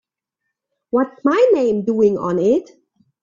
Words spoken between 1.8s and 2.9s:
doing on it?